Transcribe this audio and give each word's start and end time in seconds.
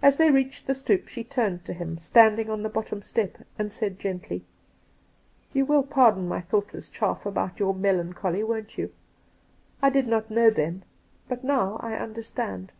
As 0.00 0.16
they 0.16 0.30
reached 0.30 0.66
the 0.66 0.72
stoep 0.74 1.08
she 1.08 1.22
turned 1.22 1.66
to 1.66 1.74
him, 1.74 1.98
standing 1.98 2.48
on 2.48 2.62
the 2.62 2.70
bottom 2.70 3.02
step, 3.02 3.36
and 3.58 3.70
said 3.70 3.98
gently:' 3.98 4.46
You 5.52 5.66
wiU 5.66 5.90
pardon 5.90 6.26
my 6.26 6.40
thoughtless 6.40 6.88
chaff 6.88 7.26
about 7.26 7.60
your 7.60 7.74
melancholy, 7.74 8.42
won't 8.42 8.78
you? 8.78 8.94
I 9.82 9.90
did 9.90 10.06
not 10.06 10.30
know 10.30 10.48
then, 10.48 10.84
but 11.28 11.44
now 11.44 11.76
I 11.82 11.96
understand.' 11.96 12.72